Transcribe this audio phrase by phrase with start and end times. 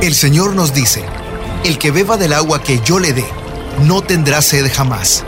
[0.00, 1.04] El Señor nos dice,
[1.64, 3.26] el que beba del agua que yo le dé,
[3.84, 5.24] no tendrá sed jamás.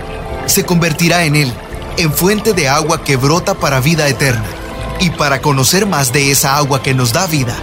[0.46, 1.52] Se convertirá en él,
[1.96, 4.46] en fuente de agua que brota para vida eterna.
[5.00, 7.56] Y para conocer más de esa agua que nos da vida,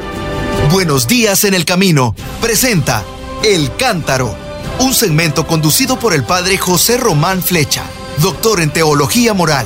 [0.72, 3.02] Buenos días en el camino presenta
[3.42, 4.36] El Cántaro,
[4.80, 7.84] un segmento conducido por el padre José Román Flecha,
[8.22, 9.66] doctor en teología moral,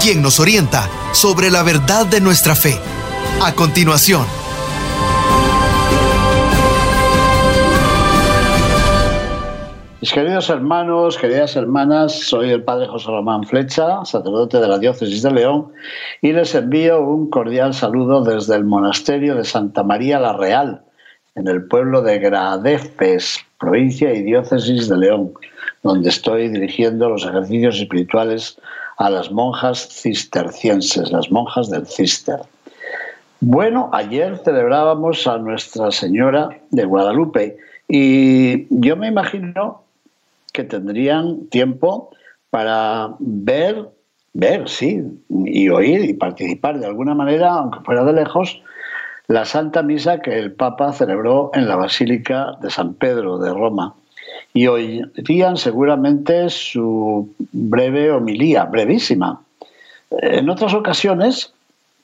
[0.00, 2.76] quien nos orienta sobre la verdad de nuestra fe.
[3.40, 4.26] A continuación,
[10.02, 15.22] Mis queridos hermanos, queridas hermanas, soy el Padre José Román Flecha, sacerdote de la Diócesis
[15.22, 15.68] de León,
[16.20, 20.82] y les envío un cordial saludo desde el Monasterio de Santa María la Real,
[21.36, 25.34] en el pueblo de Gradefes, provincia y Diócesis de León,
[25.84, 28.58] donde estoy dirigiendo los ejercicios espirituales
[28.96, 32.40] a las monjas cistercienses, las monjas del Cister.
[33.38, 39.81] Bueno, ayer celebrábamos a Nuestra Señora de Guadalupe y yo me imagino
[40.52, 42.10] que tendrían tiempo
[42.50, 43.88] para ver,
[44.34, 48.62] ver, sí, y oír y participar de alguna manera, aunque fuera de lejos,
[49.28, 53.94] la Santa Misa que el Papa celebró en la Basílica de San Pedro de Roma.
[54.52, 59.40] Y oirían seguramente su breve homilía, brevísima.
[60.10, 61.54] En otras ocasiones,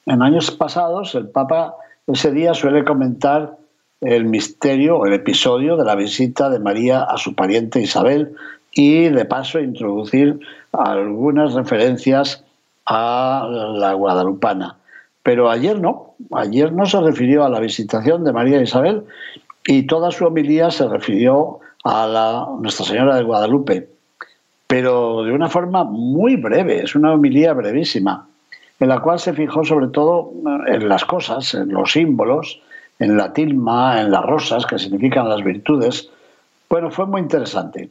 [0.07, 1.75] en años pasados, el Papa
[2.07, 3.59] ese día suele comentar
[4.01, 8.35] el misterio el episodio de la visita de María a su pariente Isabel
[8.73, 10.39] y de paso introducir
[10.73, 12.45] algunas referencias
[12.87, 14.77] a la guadalupana.
[15.23, 19.05] Pero ayer no, ayer no se refirió a la visitación de María Isabel
[19.67, 23.89] y toda su homilía se refirió a la Nuestra Señora de Guadalupe,
[24.67, 28.27] pero de una forma muy breve, es una homilía brevísima,
[28.81, 30.33] en la cual se fijó sobre todo
[30.67, 32.61] en las cosas, en los símbolos,
[32.99, 36.11] en la tilma, en las rosas, que significan las virtudes.
[36.69, 37.91] Bueno, fue muy interesante.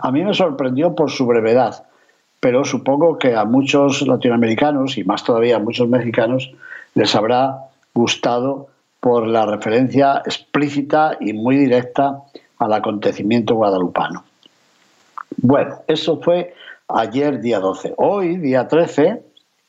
[0.00, 1.86] A mí me sorprendió por su brevedad,
[2.40, 6.52] pero supongo que a muchos latinoamericanos y más todavía a muchos mexicanos
[6.94, 7.58] les habrá
[7.94, 8.68] gustado
[9.00, 12.22] por la referencia explícita y muy directa
[12.58, 14.24] al acontecimiento guadalupano.
[15.36, 16.54] Bueno, eso fue
[16.88, 17.94] ayer día 12.
[17.96, 19.22] Hoy, día 13,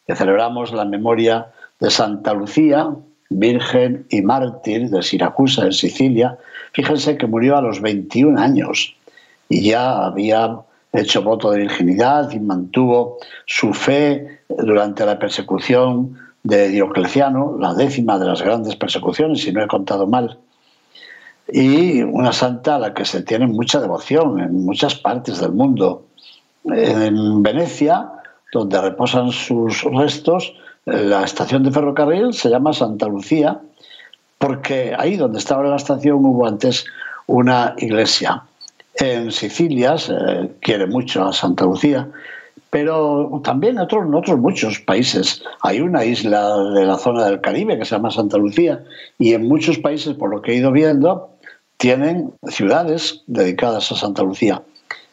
[0.06, 1.48] que celebramos la memoria
[1.80, 2.90] de Santa Lucía,
[3.32, 6.38] virgen y mártir de Siracusa, en Sicilia,
[6.74, 8.96] fíjense que murió a los 21 años
[9.50, 10.60] y ya había
[10.94, 18.20] hecho voto de virginidad y mantuvo su fe durante la persecución de Diocleciano, la décima
[18.20, 20.38] de las grandes persecuciones, si no he contado mal.
[21.48, 26.06] Y una santa a la que se tiene mucha devoción en muchas partes del mundo.
[26.66, 28.12] En Venecia,
[28.54, 30.54] donde reposan sus restos,
[30.86, 33.60] la estación de ferrocarril se llama Santa Lucía,
[34.38, 36.86] porque ahí donde estaba la estación hubo antes
[37.28, 38.44] una iglesia.
[38.96, 40.16] En Sicilia se
[40.60, 42.10] quiere mucho a Santa Lucía,
[42.72, 45.44] pero también en otros, en otros muchos países.
[45.62, 48.84] Hay una isla de la zona del Caribe que se llama Santa Lucía
[49.20, 51.30] y en muchos países, por lo que he ido viendo,
[51.78, 54.62] tienen ciudades dedicadas a Santa Lucía.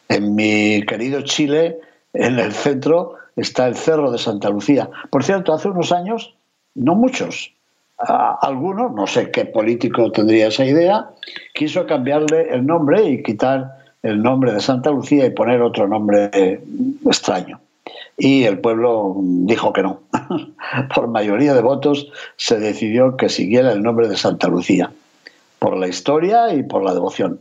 [0.07, 1.79] En mi querido Chile,
[2.13, 4.89] en el centro, está el Cerro de Santa Lucía.
[5.09, 6.35] Por cierto, hace unos años,
[6.75, 7.53] no muchos,
[7.97, 11.09] algunos, no sé qué político tendría esa idea,
[11.53, 16.61] quiso cambiarle el nombre y quitar el nombre de Santa Lucía y poner otro nombre
[17.05, 17.59] extraño.
[18.17, 20.01] Y el pueblo dijo que no.
[20.95, 24.91] por mayoría de votos se decidió que siguiera el nombre de Santa Lucía,
[25.59, 27.39] por la historia y por la devoción.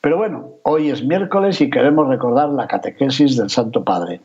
[0.00, 4.22] Pero bueno, hoy es miércoles y queremos recordar la catequesis del Santo Padre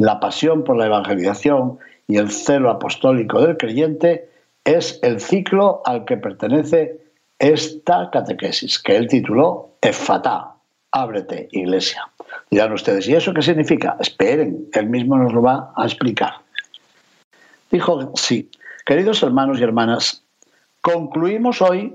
[0.00, 1.78] la pasión por la evangelización
[2.08, 4.30] y el celo apostólico del creyente
[4.64, 6.98] es el ciclo al que pertenece
[7.38, 10.54] esta catequesis, que él tituló Efata,
[10.90, 12.08] ábrete, iglesia.
[12.50, 13.98] Dirán ustedes, ¿y eso qué significa?
[14.00, 16.32] Esperen, él mismo nos lo va a explicar.
[17.70, 18.50] Dijo, sí,
[18.86, 20.24] queridos hermanos y hermanas,
[20.80, 21.94] concluimos hoy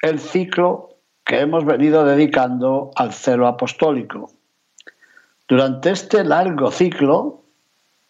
[0.00, 0.96] el ciclo
[1.26, 4.30] que hemos venido dedicando al celo apostólico,
[5.48, 7.40] durante este largo ciclo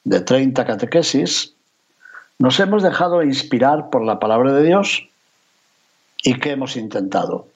[0.02, 1.54] de 30 catequesis,
[2.40, 5.08] nos hemos dejado inspirar por la palabra de Dios
[6.24, 7.46] y ¿qué hemos intentado?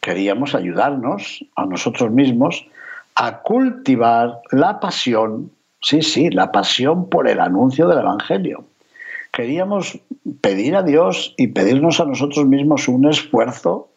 [0.00, 2.66] Queríamos ayudarnos a nosotros mismos
[3.16, 5.50] a cultivar la pasión,
[5.82, 8.64] sí, sí, la pasión por el anuncio del Evangelio.
[9.32, 9.98] Queríamos
[10.40, 13.88] pedir a Dios y pedirnos a nosotros mismos un esfuerzo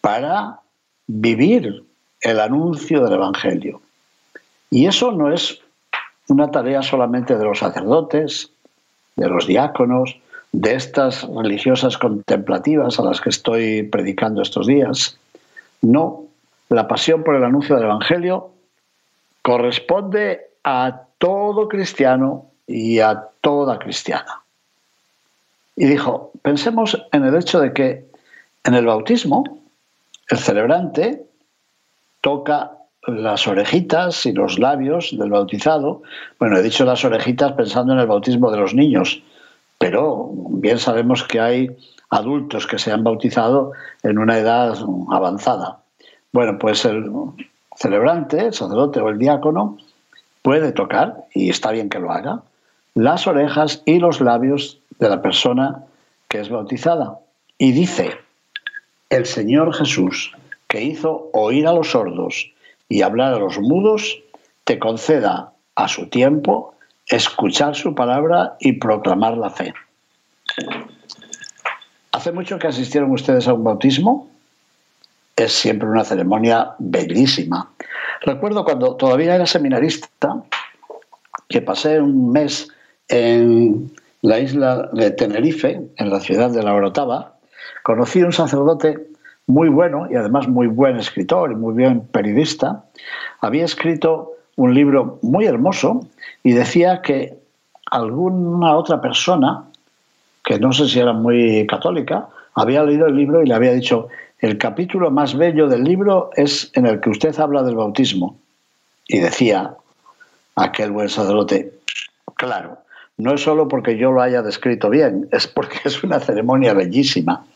[0.00, 0.60] para
[1.06, 1.84] vivir
[2.20, 3.80] el anuncio del Evangelio.
[4.70, 5.60] Y eso no es
[6.28, 8.50] una tarea solamente de los sacerdotes,
[9.14, 10.18] de los diáconos,
[10.52, 15.18] de estas religiosas contemplativas a las que estoy predicando estos días.
[15.82, 16.24] No,
[16.68, 18.50] la pasión por el anuncio del Evangelio
[19.42, 24.42] corresponde a todo cristiano y a toda cristiana.
[25.76, 28.06] Y dijo, pensemos en el hecho de que
[28.64, 29.44] en el bautismo
[30.28, 31.24] el celebrante
[32.20, 32.75] toca
[33.06, 36.02] las orejitas y los labios del bautizado.
[36.38, 39.22] Bueno, he dicho las orejitas pensando en el bautismo de los niños,
[39.78, 41.76] pero bien sabemos que hay
[42.10, 43.72] adultos que se han bautizado
[44.02, 44.76] en una edad
[45.10, 45.78] avanzada.
[46.32, 47.10] Bueno, pues el
[47.76, 49.78] celebrante, el sacerdote o el diácono
[50.42, 52.42] puede tocar, y está bien que lo haga,
[52.94, 55.84] las orejas y los labios de la persona
[56.28, 57.18] que es bautizada.
[57.58, 58.18] Y dice,
[59.10, 60.32] el Señor Jesús,
[60.68, 62.52] que hizo oír a los sordos
[62.88, 64.18] y hablar a los mudos,
[64.64, 66.74] te conceda a su tiempo
[67.06, 69.74] escuchar su palabra y proclamar la fe.
[72.12, 74.28] ¿Hace mucho que asistieron ustedes a un bautismo?
[75.36, 77.70] Es siempre una ceremonia bellísima.
[78.22, 80.42] Recuerdo cuando todavía era seminarista
[81.48, 82.68] que pasé un mes
[83.08, 83.92] en
[84.22, 87.36] la isla de Tenerife, en la ciudad de La Orotava,
[87.82, 89.06] conocí a un sacerdote
[89.46, 92.84] muy bueno y además muy buen escritor y muy bien periodista.
[93.40, 96.06] Había escrito un libro muy hermoso
[96.42, 97.38] y decía que
[97.90, 99.64] alguna otra persona,
[100.44, 104.08] que no sé si era muy católica, había leído el libro y le había dicho,
[104.40, 108.38] el capítulo más bello del libro es en el que usted habla del bautismo.
[109.08, 109.76] Y decía
[110.56, 111.72] aquel buen sacerdote,
[112.34, 112.78] claro,
[113.18, 117.46] no es solo porque yo lo haya descrito bien, es porque es una ceremonia bellísima.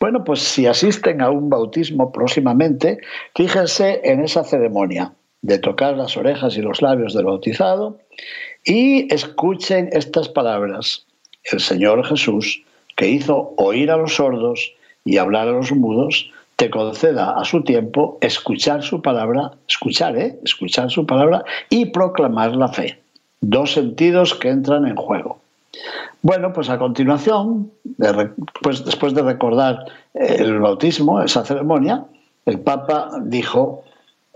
[0.00, 2.98] Bueno, pues si asisten a un bautismo próximamente,
[3.34, 5.12] fíjense en esa ceremonia
[5.42, 7.98] de tocar las orejas y los labios del bautizado
[8.64, 11.04] y escuchen estas palabras.
[11.44, 12.62] El Señor Jesús,
[12.96, 14.72] que hizo oír a los sordos
[15.04, 20.38] y hablar a los mudos, te conceda a su tiempo escuchar su palabra, escuchar, ¿eh?
[20.44, 23.00] escuchar su palabra y proclamar la fe.
[23.40, 25.40] Dos sentidos que entran en juego.
[26.22, 27.72] Bueno, pues a continuación,
[28.62, 32.04] pues después de recordar el bautismo, esa ceremonia,
[32.46, 33.82] el Papa dijo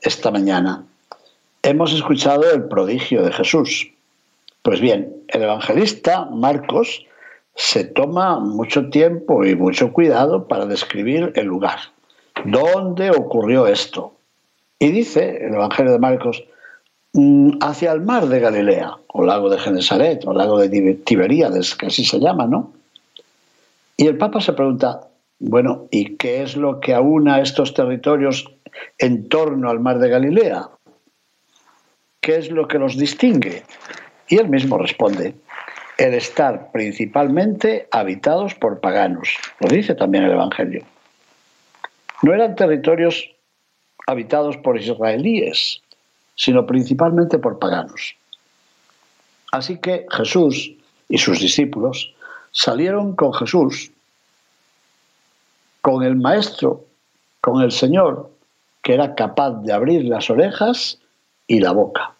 [0.00, 0.84] esta mañana,
[1.62, 3.92] hemos escuchado el prodigio de Jesús.
[4.62, 7.06] Pues bien, el evangelista Marcos
[7.54, 11.78] se toma mucho tiempo y mucho cuidado para describir el lugar,
[12.44, 14.12] dónde ocurrió esto.
[14.80, 16.44] Y dice el Evangelio de Marcos,
[17.60, 22.04] hacia el mar de Galilea, o lago de Genesaret, o lago de Tiberíades, que así
[22.04, 22.72] se llama, ¿no?
[23.96, 25.08] Y el Papa se pregunta,
[25.38, 28.50] bueno, ¿y qué es lo que aúna estos territorios
[28.98, 30.68] en torno al mar de Galilea?
[32.20, 33.62] ¿Qué es lo que los distingue?
[34.28, 35.34] Y él mismo responde,
[35.98, 39.38] el estar principalmente habitados por paganos.
[39.60, 40.84] Lo dice también el Evangelio.
[42.22, 43.30] No eran territorios
[44.06, 45.82] habitados por israelíes,
[46.36, 48.14] sino principalmente por paganos.
[49.52, 50.72] Así que Jesús
[51.08, 52.14] y sus discípulos
[52.52, 53.90] salieron con Jesús,
[55.80, 56.84] con el Maestro,
[57.40, 58.30] con el Señor,
[58.82, 60.98] que era capaz de abrir las orejas
[61.46, 62.12] y la boca.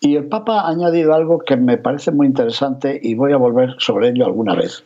[0.00, 3.76] Y el Papa ha añadido algo que me parece muy interesante y voy a volver
[3.78, 4.82] sobre ello alguna vez.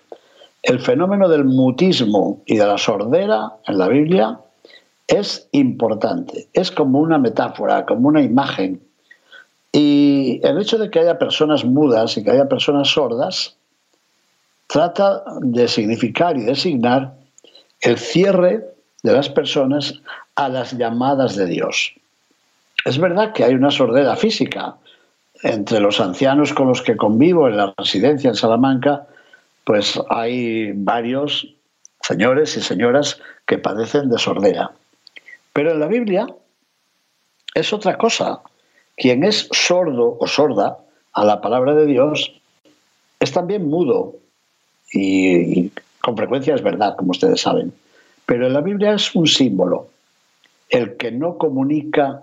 [0.62, 4.40] El fenómeno del mutismo y de la sordera en la Biblia
[5.06, 8.80] es importante, es como una metáfora, como una imagen.
[9.72, 13.56] Y el hecho de que haya personas mudas y que haya personas sordas
[14.66, 17.14] trata de significar y designar
[17.80, 18.64] el cierre
[19.02, 20.00] de las personas
[20.34, 21.94] a las llamadas de Dios.
[22.84, 24.76] Es verdad que hay una sordera física,
[25.42, 29.06] entre los ancianos con los que convivo en la residencia en Salamanca,
[29.64, 31.54] pues hay varios
[32.00, 34.70] señores y señoras que padecen de sordera.
[35.56, 36.26] Pero en la Biblia
[37.54, 38.42] es otra cosa.
[38.94, 40.76] Quien es sordo o sorda
[41.14, 42.30] a la palabra de Dios
[43.18, 44.16] es también mudo
[44.92, 45.70] y,
[46.02, 47.72] con frecuencia es verdad, como ustedes saben.
[48.26, 49.88] Pero en la Biblia es un símbolo.
[50.68, 52.22] El que no comunica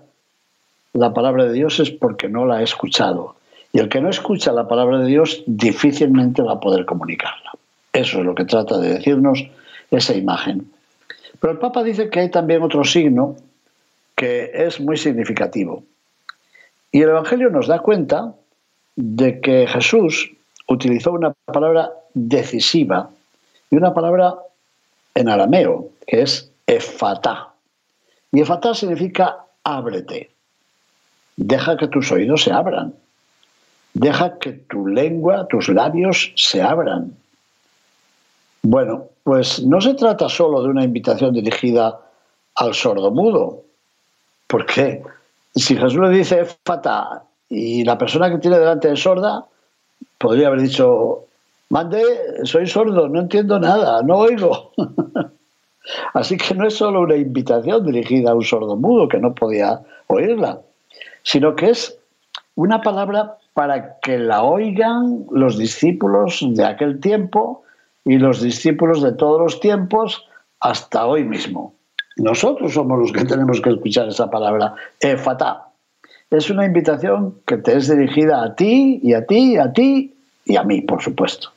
[0.92, 3.34] la palabra de Dios es porque no la ha escuchado.
[3.72, 7.50] Y el que no escucha la palabra de Dios difícilmente va a poder comunicarla.
[7.92, 9.44] Eso es lo que trata de decirnos
[9.90, 10.70] esa imagen.
[11.40, 13.36] Pero el Papa dice que hay también otro signo
[14.14, 15.84] que es muy significativo.
[16.92, 18.34] Y el Evangelio nos da cuenta
[18.96, 20.32] de que Jesús
[20.68, 23.10] utilizó una palabra decisiva
[23.70, 24.36] y una palabra
[25.14, 27.52] en arameo, que es efatá.
[28.30, 30.34] Y efatá significa ábrete
[31.36, 32.94] deja que tus oídos se abran.
[33.92, 37.16] Deja que tu lengua, tus labios se abran.
[38.66, 42.00] Bueno, pues no se trata solo de una invitación dirigida
[42.54, 43.60] al sordomudo,
[44.46, 45.02] porque
[45.54, 49.44] si Jesús le dice fata y la persona que tiene delante es sorda,
[50.16, 51.26] podría haber dicho,
[51.68, 52.02] mande,
[52.44, 54.72] soy sordo, no entiendo nada, no oigo.
[56.14, 60.60] Así que no es solo una invitación dirigida a un sordomudo que no podía oírla,
[61.22, 61.98] sino que es
[62.54, 67.63] una palabra para que la oigan los discípulos de aquel tiempo
[68.04, 70.26] y los discípulos de todos los tiempos
[70.60, 71.74] hasta hoy mismo.
[72.16, 75.68] Nosotros somos los que tenemos que escuchar esa palabra, efata.
[76.30, 80.56] Es una invitación que te es dirigida a ti y a ti, a ti y
[80.56, 81.50] a mí, por supuesto.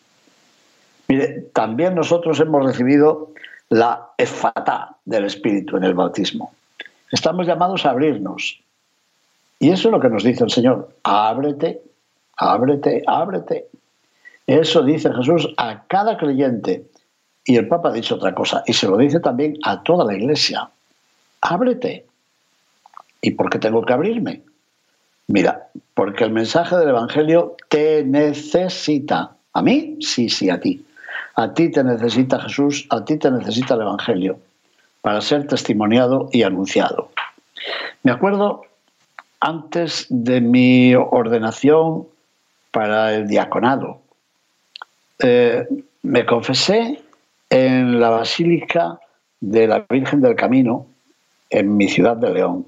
[1.08, 3.32] Mire, también nosotros hemos recibido
[3.70, 6.54] la efata del Espíritu en el bautismo.
[7.12, 8.62] Estamos llamados a abrirnos.
[9.60, 10.89] Y eso es lo que nos dice el Señor.
[11.04, 11.82] Ábrete,
[12.36, 13.68] ábrete, ábrete.
[14.48, 16.86] Eso dice Jesús a cada creyente.
[17.44, 18.63] Y el Papa ha dicho otra cosa.
[18.66, 20.70] Y se lo dice también a toda la iglesia.
[21.42, 22.06] Ábrete.
[23.22, 24.42] ¿Y por qué tengo que abrirme?
[25.27, 29.36] Mira, porque el mensaje del Evangelio te necesita.
[29.54, 29.98] ¿A mí?
[30.01, 30.86] Sí, sí, a ti.
[31.36, 34.39] A ti te necesita Jesús, a ti te necesita el Evangelio
[35.01, 37.12] para ser testimoniado y anunciado.
[38.04, 38.63] Me acuerdo
[39.39, 42.08] antes de mi ordenación
[42.72, 44.01] para el diaconado.
[45.19, 45.65] Eh,
[46.03, 47.01] me confesé
[47.50, 49.00] en la Basílica
[49.39, 50.88] de la Virgen del Camino,
[51.50, 52.65] en mi ciudad de León.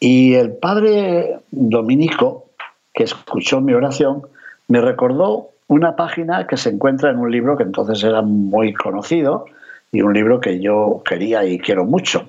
[0.00, 2.46] Y el padre dominico,
[2.92, 4.22] que escuchó mi oración,
[4.68, 9.46] me recordó una página que se encuentra en un libro que entonces era muy conocido
[9.92, 12.28] y un libro que yo quería y quiero mucho.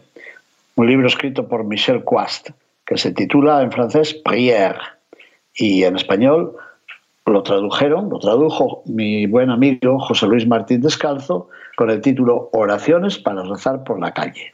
[0.75, 2.49] Un libro escrito por Michel Quast,
[2.85, 4.79] que se titula en francés Prière
[5.53, 6.55] y en español
[7.25, 13.17] lo tradujeron, lo tradujo mi buen amigo José Luis Martín Descalzo con el título Oraciones
[13.17, 14.53] para rezar por la calle.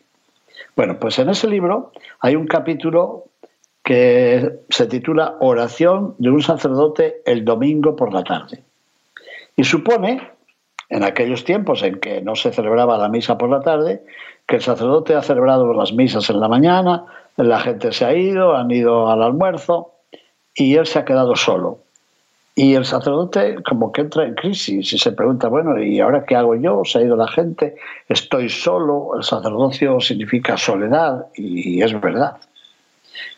[0.75, 3.25] Bueno, pues en ese libro hay un capítulo
[3.83, 8.63] que se titula Oración de un sacerdote el domingo por la tarde.
[9.57, 10.31] Y supone,
[10.89, 14.01] en aquellos tiempos en que no se celebraba la misa por la tarde,
[14.47, 18.55] que el sacerdote ha celebrado las misas en la mañana, la gente se ha ido,
[18.55, 19.91] han ido al almuerzo
[20.55, 21.79] y él se ha quedado solo.
[22.53, 26.35] Y el sacerdote como que entra en crisis y se pregunta, bueno, ¿y ahora qué
[26.35, 26.83] hago yo?
[26.83, 27.77] Se ha ido la gente,
[28.09, 32.37] estoy solo, el sacerdocio significa soledad y es verdad.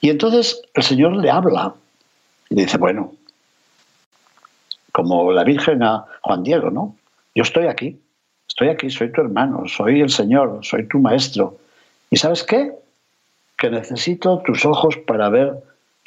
[0.01, 1.75] Y entonces el Señor le habla
[2.49, 3.13] y dice, bueno,
[4.91, 6.95] como la Virgen a Juan Diego, ¿no?
[7.35, 7.99] Yo estoy aquí,
[8.47, 11.57] estoy aquí, soy tu hermano, soy el Señor, soy tu maestro.
[12.09, 12.71] ¿Y sabes qué?
[13.57, 15.53] Que necesito tus ojos para ver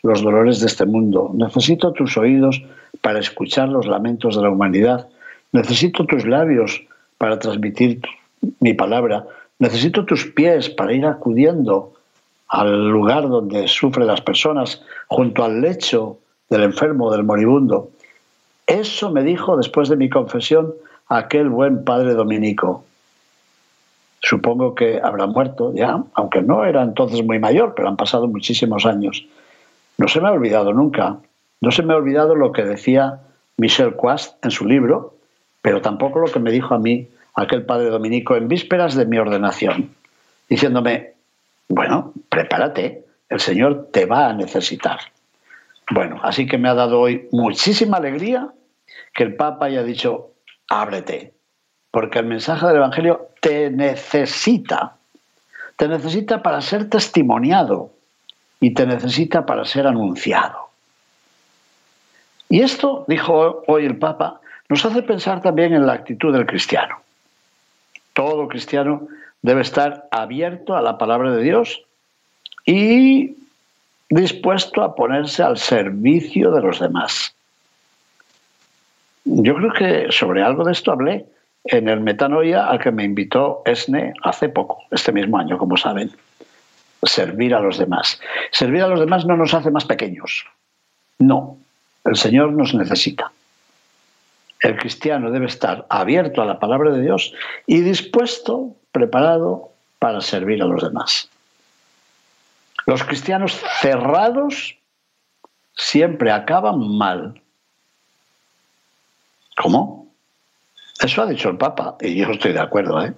[0.03, 2.62] los dolores de este mundo, necesito tus oídos
[3.00, 5.09] para escuchar los lamentos de la humanidad,
[5.53, 6.83] necesito tus labios
[7.19, 8.00] para transmitir
[8.61, 9.26] mi palabra,
[9.59, 11.93] necesito tus pies para ir acudiendo
[12.49, 17.91] al lugar donde sufren las personas, junto al lecho del enfermo, del moribundo.
[18.67, 20.75] Eso me dijo después de mi confesión
[21.09, 22.85] aquel buen padre dominico.
[24.21, 28.87] Supongo que habrá muerto ya, aunque no era entonces muy mayor, pero han pasado muchísimos
[28.87, 29.26] años.
[29.99, 31.19] No se me ha olvidado nunca,
[31.61, 33.21] no se me ha olvidado lo que decía
[33.57, 35.15] Michel Quast en su libro,
[35.62, 39.19] pero tampoco lo que me dijo a mí aquel padre dominico en vísperas de mi
[39.19, 39.95] ordenación,
[40.49, 41.15] diciéndome,
[41.69, 45.00] bueno, prepárate, el Señor te va a necesitar.
[45.91, 48.50] Bueno, así que me ha dado hoy muchísima alegría
[49.15, 50.31] que el Papa haya dicho,
[50.69, 51.33] ábrete,
[51.91, 54.97] porque el mensaje del Evangelio te necesita,
[55.76, 57.96] te necesita para ser testimoniado
[58.60, 60.68] y te necesita para ser anunciado.
[62.48, 67.00] Y esto, dijo hoy el Papa, nos hace pensar también en la actitud del cristiano.
[68.12, 69.08] Todo cristiano
[69.42, 71.82] debe estar abierto a la palabra de Dios
[72.64, 73.36] y
[74.08, 77.34] dispuesto a ponerse al servicio de los demás.
[79.25, 81.26] Yo creo que sobre algo de esto hablé
[81.64, 86.12] en el Metanoia al que me invitó ESNE hace poco, este mismo año, como saben.
[87.03, 88.21] Servir a los demás.
[88.50, 90.47] Servir a los demás no nos hace más pequeños.
[91.19, 91.59] No,
[92.05, 93.33] el Señor nos necesita.
[94.61, 97.33] El cristiano debe estar abierto a la palabra de Dios
[97.67, 101.29] y dispuesto, preparado para servir a los demás.
[102.87, 104.76] Los cristianos cerrados
[105.75, 107.41] siempre acaban mal.
[109.57, 110.07] ¿Cómo?
[111.00, 113.05] Eso ha dicho el Papa, y yo estoy de acuerdo.
[113.05, 113.15] ¿eh?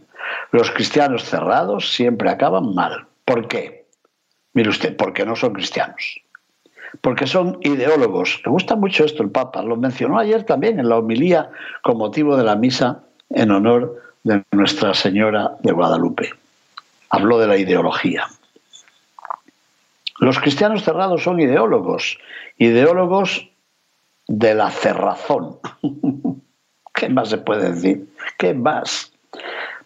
[0.51, 3.07] Los cristianos cerrados siempre acaban mal.
[3.29, 3.85] ¿Por qué?
[4.55, 6.19] Mire usted, porque no son cristianos.
[7.03, 8.41] porque son ideólogos.
[8.47, 11.51] Me gusta mucho esto el Papa, lo mencionó ayer también en la homilía
[11.83, 16.31] con motivo de la misa en honor de Nuestra Señora de Guadalupe.
[17.11, 18.25] Habló de la ideología.
[20.19, 22.19] Los cristianos cerrados son ideólogos,
[22.57, 23.47] ideólogos
[24.27, 25.59] de la cerrazón.
[26.95, 28.09] ¿Qué más se puede decir?
[28.39, 29.13] ¿Qué más?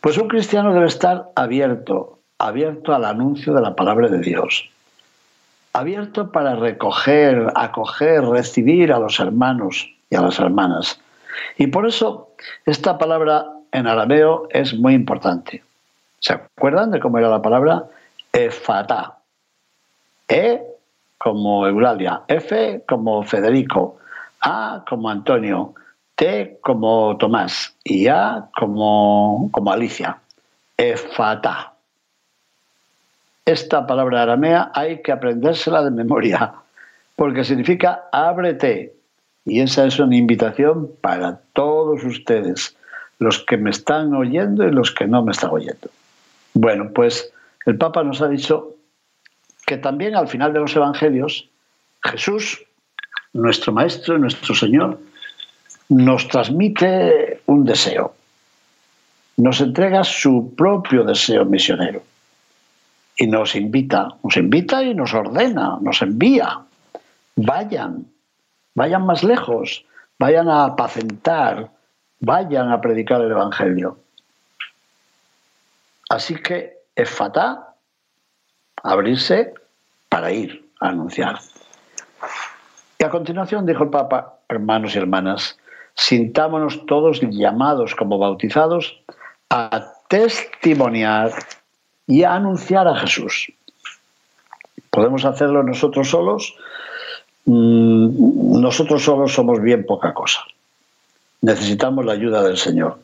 [0.01, 4.69] Pues un cristiano debe estar abierto, abierto al anuncio de la palabra de Dios,
[5.73, 11.01] abierto para recoger, acoger, recibir a los hermanos y a las hermanas.
[11.57, 12.31] Y por eso
[12.67, 15.63] esta palabra en arameo es muy importante.
[16.19, 17.85] ¿Se acuerdan de cómo era la palabra?
[18.33, 19.19] Efata.
[20.29, 20.63] E
[21.19, 23.99] como Eulalia, F como Federico,
[24.41, 25.75] A como Antonio,
[26.17, 30.19] T como Tomás y A como, como Alicia.
[30.77, 31.72] Efata.
[33.45, 36.53] Esta palabra aramea hay que aprendérsela de memoria,
[37.17, 38.95] porque significa ábrete.
[39.45, 42.77] Y esa es una invitación para todos ustedes,
[43.19, 45.91] los que me están oyendo y los que no me están oyendo.
[46.55, 47.33] Bueno, pues
[47.67, 48.77] el Papa nos ha dicho
[49.67, 51.49] que también al final de los Evangelios,
[52.05, 52.65] Jesús,
[53.33, 55.01] nuestro Maestro, nuestro Señor,
[55.89, 58.15] nos transmite un deseo,
[59.37, 62.03] nos entrega su propio deseo misionero
[63.17, 66.61] y nos invita, nos invita y nos ordena, nos envía.
[67.37, 68.07] Vayan,
[68.75, 69.85] vayan más lejos,
[70.19, 71.71] vayan a apacentar,
[72.21, 73.99] vayan a predicar el Evangelio.
[76.09, 77.61] Así que es fatal
[78.83, 79.55] abrirse
[80.09, 81.39] para ir a anunciar.
[82.99, 85.59] Y a continuación dijo el Papa, hermanos y hermanas,
[85.95, 89.03] sintámonos todos llamados como bautizados
[89.51, 91.33] a testimoniar
[92.07, 93.53] y a anunciar a Jesús.
[94.91, 96.55] ¿Podemos hacerlo nosotros solos?
[97.45, 100.41] Mm, nosotros solos somos bien poca cosa.
[101.41, 102.99] Necesitamos la ayuda del Señor.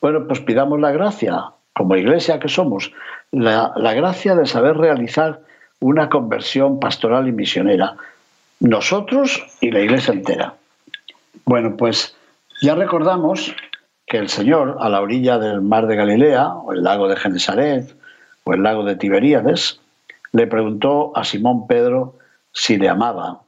[0.00, 2.92] Bueno, pues pidamos la gracia, como iglesia que somos,
[3.32, 5.40] la, la gracia de saber realizar
[5.80, 7.96] una conversión pastoral y misionera,
[8.60, 10.54] nosotros y la iglesia entera.
[11.44, 12.14] Bueno, pues
[12.62, 13.54] ya recordamos
[14.06, 17.94] que el Señor, a la orilla del mar de Galilea, o el lago de Genesaret,
[18.44, 19.80] o el lago de Tiberíades,
[20.32, 22.16] le preguntó a Simón Pedro
[22.52, 23.40] si le amaba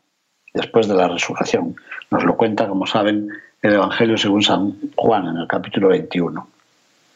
[0.55, 1.77] después de la resurrección.
[2.11, 3.29] Nos lo cuenta, como saben,
[3.63, 6.47] el Evangelio según San Juan en el capítulo 21.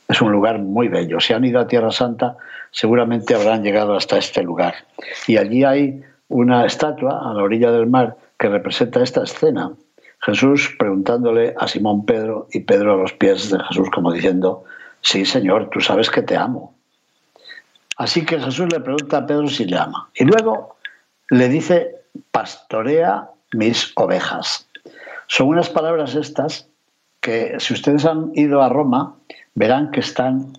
[0.09, 1.19] Es un lugar muy bello.
[1.19, 2.37] Si han ido a Tierra Santa,
[2.71, 4.75] seguramente habrán llegado hasta este lugar.
[5.27, 9.73] Y allí hay una estatua a la orilla del mar que representa esta escena.
[10.21, 14.65] Jesús preguntándole a Simón Pedro y Pedro a los pies de Jesús como diciendo,
[15.01, 16.76] sí Señor, tú sabes que te amo.
[17.97, 20.11] Así que Jesús le pregunta a Pedro si le ama.
[20.15, 20.77] Y luego
[21.31, 24.69] le dice, pastorea mis ovejas.
[25.29, 26.69] Son unas palabras estas
[27.21, 29.17] que si ustedes han ido a Roma,
[29.55, 30.53] verán que están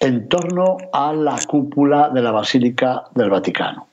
[0.00, 3.86] en torno a la cúpula de la Basílica del Vaticano.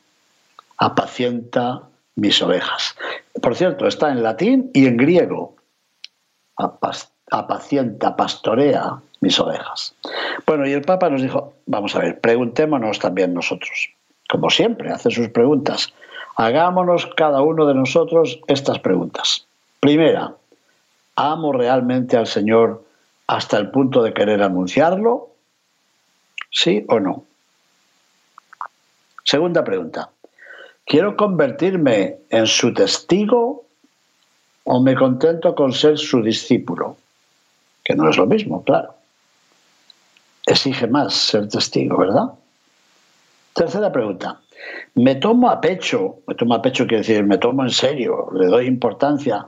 [0.78, 1.82] Apacienta
[2.16, 2.96] mis ovejas.
[3.42, 5.56] Por cierto, está en latín y en griego.
[7.30, 9.95] Apacienta, pastorea mis ovejas.
[10.45, 13.89] Bueno, y el Papa nos dijo, vamos a ver, preguntémonos también nosotros.
[14.30, 15.93] Como siempre, hace sus preguntas.
[16.36, 19.47] Hagámonos cada uno de nosotros estas preguntas.
[19.80, 20.34] Primera,
[21.15, 22.84] ¿amo realmente al Señor
[23.25, 25.30] hasta el punto de querer anunciarlo?
[26.51, 27.23] ¿Sí o no?
[29.23, 30.10] Segunda pregunta.
[30.86, 33.65] ¿Quiero convertirme en su testigo
[34.63, 36.95] o me contento con ser su discípulo?
[37.84, 38.97] Que no es lo mismo, claro.
[40.48, 42.32] Exige más ser testigo, ¿verdad?
[43.54, 44.40] Tercera pregunta.
[44.96, 46.16] ¿Me tomo a pecho?
[46.26, 49.46] Me tomo a pecho quiere decir, me tomo en serio, le doy importancia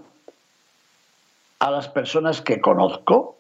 [1.58, 3.40] a las personas que conozco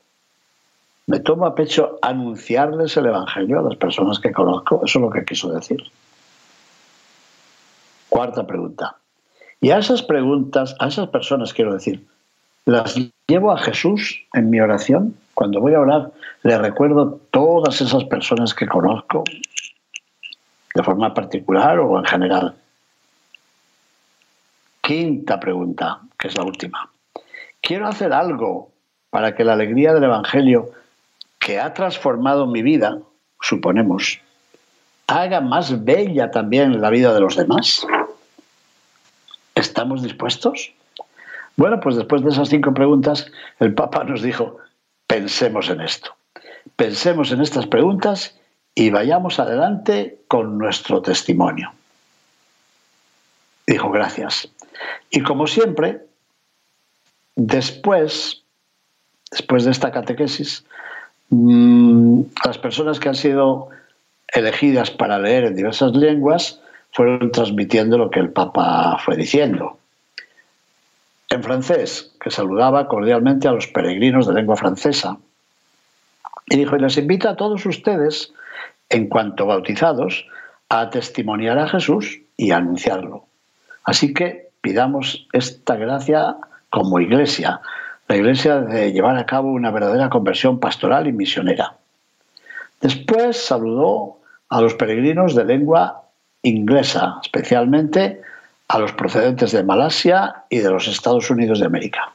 [1.10, 4.82] me tomo a pecho anunciarles el Evangelio a las personas que conozco.
[4.86, 5.82] Eso es lo que quiso decir.
[8.10, 8.95] Cuarta pregunta.
[9.60, 12.06] Y a esas preguntas, a esas personas quiero decir,
[12.65, 12.95] las
[13.28, 15.15] llevo a Jesús en mi oración.
[15.39, 16.12] Cuando voy a orar,
[16.43, 19.23] le recuerdo todas esas personas que conozco,
[20.75, 22.56] de forma particular o en general.
[24.82, 26.89] Quinta pregunta, que es la última.
[27.62, 28.73] Quiero hacer algo
[29.10, 30.71] para que la alegría del Evangelio
[31.39, 32.99] que ha transformado mi vida,
[33.39, 34.19] suponemos,
[35.08, 37.88] haga más bella también la vida de los demás?
[39.56, 40.73] ¿Estamos dispuestos?
[41.56, 44.58] Bueno, pues después de esas cinco preguntas, el Papa nos dijo,
[45.10, 46.15] pensemos en esto,
[46.76, 48.39] pensemos en estas preguntas
[48.76, 51.72] y vayamos adelante con nuestro testimonio.
[53.65, 54.50] Dijo gracias.
[55.10, 56.06] Y como siempre,
[57.36, 58.43] después,
[59.32, 60.63] después de esta catequesis,
[61.30, 63.69] mm, las personas que han sido
[64.28, 69.78] elegidas para leer en diversas lenguas fueron transmitiendo lo que el Papa fue diciendo.
[71.29, 75.17] En francés, que saludaba cordialmente a los peregrinos de lengua francesa,
[76.47, 78.33] y dijo, y les invita a todos ustedes,
[78.89, 80.25] en cuanto bautizados,
[80.69, 83.25] a testimoniar a Jesús y a anunciarlo.
[83.83, 86.37] Así que pidamos esta gracia
[86.69, 87.61] como iglesia,
[88.07, 91.75] la iglesia de llevar a cabo una verdadera conversión pastoral y misionera.
[92.81, 94.17] Después saludó
[94.49, 96.03] a los peregrinos de lengua
[96.41, 98.21] inglesa, especialmente
[98.69, 102.13] a los procedentes de Malasia y de los Estados Unidos de América.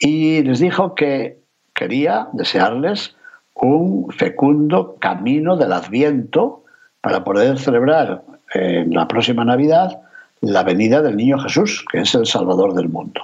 [0.00, 1.38] Y les dijo que
[1.72, 3.14] quería desearles
[3.54, 6.64] un fecundo camino del Adviento
[7.00, 10.00] para poder celebrar en la próxima Navidad
[10.40, 13.22] la venida del niño Jesús, que es el Salvador del mundo.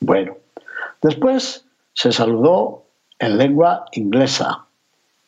[0.00, 0.34] Bueno,
[1.02, 2.84] después se saludó
[3.18, 4.64] en lengua inglesa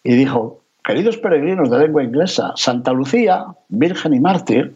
[0.02, 4.74] y dijo, queridos peregrinos de lengua inglesa, Santa Lucía, Virgen y Mártir,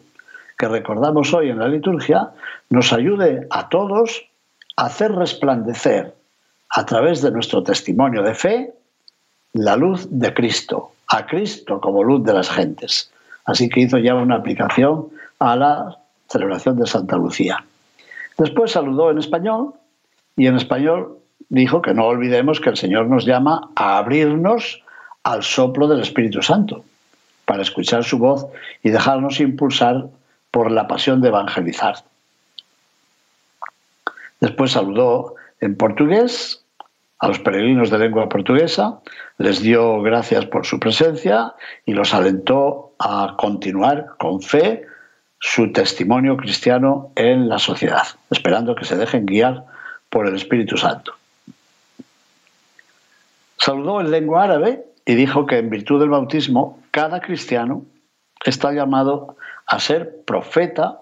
[0.62, 2.30] que recordamos hoy en la liturgia,
[2.70, 4.26] nos ayude a todos
[4.76, 6.14] a hacer resplandecer
[6.70, 8.72] a través de nuestro testimonio de fe
[9.54, 13.10] la luz de Cristo, a Cristo como luz de las gentes.
[13.44, 15.08] Así que hizo ya una aplicación
[15.40, 15.98] a la
[16.28, 17.64] celebración de Santa Lucía.
[18.38, 19.74] Después saludó en español
[20.36, 24.80] y en español dijo que no olvidemos que el Señor nos llama a abrirnos
[25.24, 26.84] al soplo del Espíritu Santo,
[27.46, 28.46] para escuchar su voz
[28.84, 30.06] y dejarnos impulsar
[30.52, 31.96] por la pasión de evangelizar.
[34.40, 36.64] Después saludó en portugués
[37.18, 39.00] a los peregrinos de lengua portuguesa,
[39.38, 41.54] les dio gracias por su presencia
[41.86, 44.86] y los alentó a continuar con fe
[45.38, 49.64] su testimonio cristiano en la sociedad, esperando que se dejen guiar
[50.10, 51.14] por el Espíritu Santo.
[53.56, 57.84] Saludó en lengua árabe y dijo que en virtud del bautismo cada cristiano
[58.44, 59.36] está llamado
[59.72, 61.00] a ser profeta,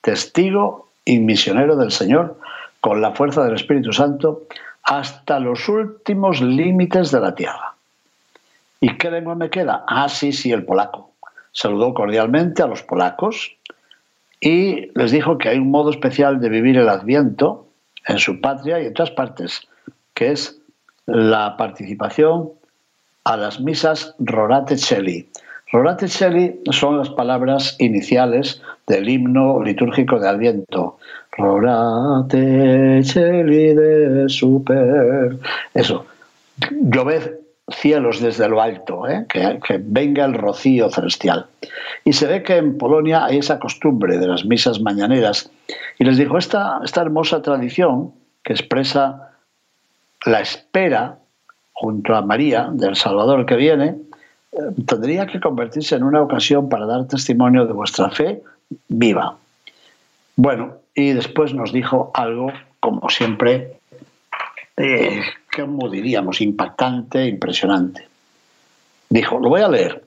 [0.00, 2.38] testigo y misionero del Señor
[2.80, 4.42] con la fuerza del Espíritu Santo
[4.84, 7.74] hasta los últimos límites de la tierra.
[8.78, 9.84] ¿Y qué lengua me queda?
[9.88, 11.10] Ah, sí, sí, el polaco.
[11.50, 13.56] Saludó cordialmente a los polacos
[14.38, 17.66] y les dijo que hay un modo especial de vivir el adviento
[18.06, 19.66] en su patria y en todas partes,
[20.14, 20.60] que es
[21.06, 22.50] la participación
[23.24, 25.28] a las misas Rorate Celi.
[25.72, 30.98] Rorate Celi son las palabras iniciales del himno litúrgico de Adviento.
[31.36, 35.38] Rorate Celi de super.
[35.74, 36.06] Eso.
[36.70, 39.26] Lloved cielos desde lo alto, ¿eh?
[39.28, 41.46] que, que, venga el rocío celestial.
[42.04, 45.50] Y se ve que en Polonia hay esa costumbre de las misas mañaneras.
[45.98, 49.30] Y les dijo, esta, esta hermosa tradición que expresa
[50.26, 51.18] la espera
[51.72, 53.96] junto a María del Salvador que viene,
[54.86, 58.42] tendría que convertirse en una ocasión para dar testimonio de vuestra fe
[58.88, 59.36] viva.
[60.36, 63.78] Bueno, y después nos dijo algo, como siempre,
[64.76, 65.20] eh,
[65.54, 66.40] ¿cómo diríamos?
[66.40, 68.06] Impactante, impresionante.
[69.08, 70.04] Dijo, lo voy a leer.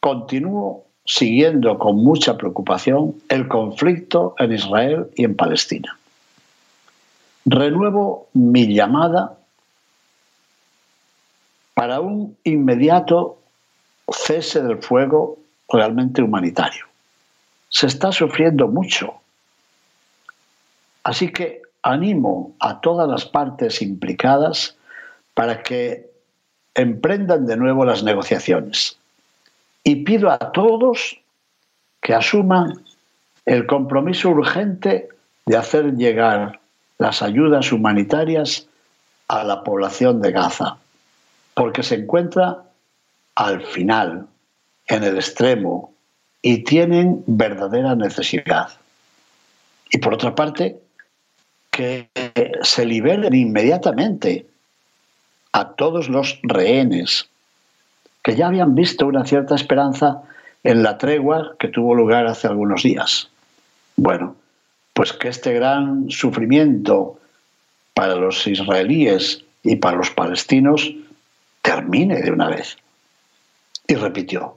[0.00, 5.96] Continúo siguiendo con mucha preocupación el conflicto en Israel y en Palestina.
[7.44, 9.38] Renuevo mi llamada
[11.76, 13.38] para un inmediato
[14.10, 15.36] cese del fuego
[15.68, 16.86] realmente humanitario.
[17.68, 19.12] Se está sufriendo mucho.
[21.04, 24.74] Así que animo a todas las partes implicadas
[25.34, 26.10] para que
[26.74, 28.96] emprendan de nuevo las negociaciones.
[29.84, 31.20] Y pido a todos
[32.00, 32.72] que asuman
[33.44, 35.10] el compromiso urgente
[35.44, 36.58] de hacer llegar
[36.96, 38.66] las ayudas humanitarias
[39.28, 40.78] a la población de Gaza,
[41.56, 42.64] porque se encuentra
[43.34, 44.26] al final,
[44.88, 45.94] en el extremo,
[46.42, 48.68] y tienen verdadera necesidad.
[49.90, 50.78] Y por otra parte,
[51.70, 52.10] que
[52.62, 54.46] se liberen inmediatamente
[55.52, 57.26] a todos los rehenes
[58.22, 60.22] que ya habían visto una cierta esperanza
[60.62, 63.30] en la tregua que tuvo lugar hace algunos días.
[63.96, 64.36] Bueno,
[64.92, 67.18] pues que este gran sufrimiento
[67.94, 70.92] para los israelíes y para los palestinos
[71.66, 72.78] termine de una vez.
[73.88, 74.56] Y repitió,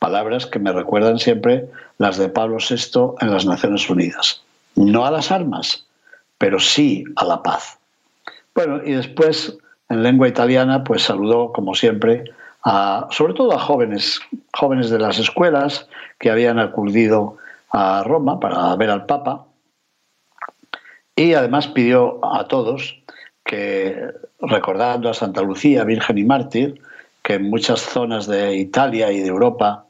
[0.00, 4.42] palabras que me recuerdan siempre las de Pablo VI en las Naciones Unidas.
[4.74, 5.86] No a las armas,
[6.36, 7.78] pero sí a la paz.
[8.54, 9.56] Bueno, y después,
[9.88, 12.24] en lengua italiana, pues saludó, como siempre,
[12.64, 14.20] a, sobre todo a jóvenes,
[14.52, 17.36] jóvenes de las escuelas que habían acudido
[17.70, 19.46] a Roma para ver al Papa
[21.14, 23.00] y además pidió a todos
[23.44, 26.80] que, recordando a Santa Lucía, Virgen y Mártir,
[27.22, 29.84] que en muchas zonas de Italia y de Europa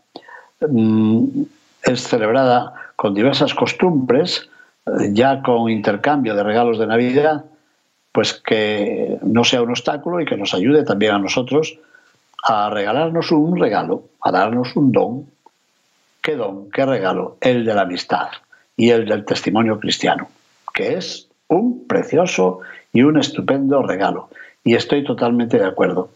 [0.61, 1.43] mm,
[1.83, 4.49] es celebrada con diversas costumbres,
[4.87, 7.45] eh, ya con intercambio de regalos de Navidad,
[8.13, 11.79] pues que no sea un obstáculo y que nos ayude también a nosotros
[12.43, 15.27] a regalarnos un regalo, a darnos un don.
[16.23, 16.71] ¿Qué don?
[16.71, 17.37] ¿Qué regalo?
[17.41, 18.29] El de la amistad
[18.77, 20.29] y el del testimonio cristiano,
[20.75, 22.61] que es un precioso
[22.92, 24.29] y un estupendo regalo.
[24.64, 26.11] Y estoy totalmente de acuerdo.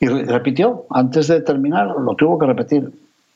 [0.00, 2.90] Y repitió, antes de terminar, lo tuvo que repetir.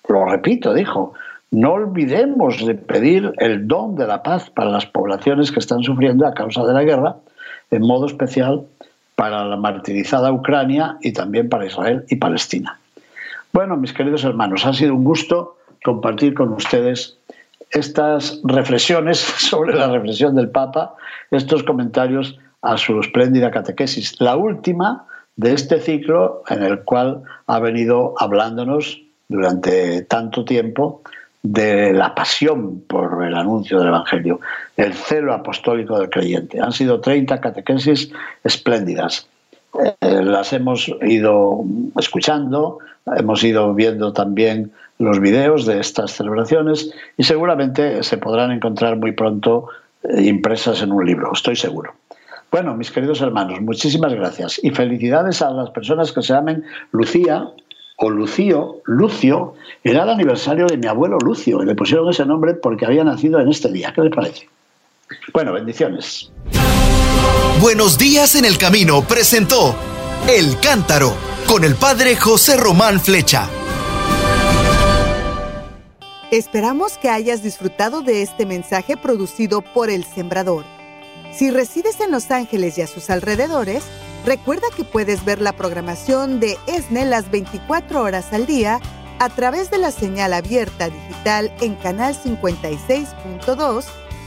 [0.09, 1.15] Lo repito, dijo,
[1.51, 6.27] no olvidemos de pedir el don de la paz para las poblaciones que están sufriendo
[6.27, 7.17] a causa de la guerra,
[7.71, 8.65] en modo especial
[9.15, 12.79] para la martirizada Ucrania y también para Israel y Palestina.
[13.53, 17.19] Bueno, mis queridos hermanos, ha sido un gusto compartir con ustedes
[17.71, 20.95] estas reflexiones sobre la reflexión del Papa,
[21.31, 27.59] estos comentarios a su espléndida catequesis, la última de este ciclo en el cual ha
[27.59, 31.03] venido hablándonos durante tanto tiempo
[31.43, 34.41] de la pasión por el anuncio del Evangelio,
[34.77, 36.61] el celo apostólico del creyente.
[36.61, 38.13] Han sido 30 catequesis
[38.45, 39.27] espléndidas.
[40.01, 41.65] Eh, las hemos ido
[41.99, 42.79] escuchando,
[43.17, 49.13] hemos ido viendo también los videos de estas celebraciones y seguramente se podrán encontrar muy
[49.13, 49.69] pronto
[50.05, 51.95] eh, impresas en un libro, estoy seguro.
[52.53, 57.49] Bueno, mis queridos hermanos, muchísimas gracias y felicidades a las personas que se llamen Lucía,
[57.97, 62.53] o Lucio, Lucio, era el aniversario de mi abuelo Lucio, y le pusieron ese nombre
[62.53, 63.95] porque había nacido en este día.
[63.95, 64.51] ¿Qué les parece?
[65.33, 66.31] Bueno, bendiciones.
[67.59, 69.75] Buenos días en el camino presentó
[70.29, 71.15] El Cántaro
[71.47, 73.49] con el padre José Román Flecha.
[76.31, 80.82] Esperamos que hayas disfrutado de este mensaje producido por El Sembrador.
[81.35, 83.83] Si resides en Los Ángeles y a sus alrededores,
[84.25, 88.81] Recuerda que puedes ver la programación de ESNE las 24 horas al día
[89.19, 93.85] a través de la señal abierta digital en canal 56.2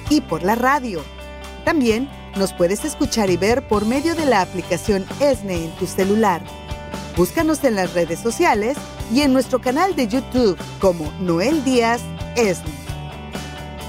[0.10, 1.02] y por la radio.
[1.64, 6.42] También nos puedes escuchar y ver por medio de la aplicación ESNE en tu celular.
[7.16, 8.76] Búscanos en las redes sociales
[9.14, 12.02] y en nuestro canal de YouTube como Noel Díaz
[12.36, 12.85] ESNE.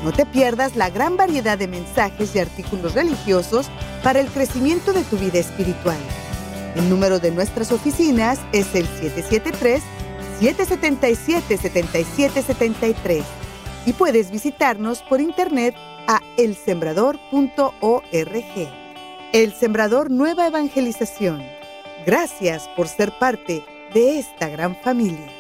[0.05, 3.69] No te pierdas la gran variedad de mensajes y artículos religiosos
[4.03, 5.97] para el crecimiento de tu vida espiritual.
[6.75, 8.87] El número de nuestras oficinas es el
[10.41, 13.23] 773-777-7773
[13.87, 15.75] y puedes visitarnos por internet
[16.07, 18.03] a elsembrador.org.
[19.33, 21.43] El Sembrador Nueva Evangelización.
[22.05, 25.36] Gracias por ser parte de esta gran familia.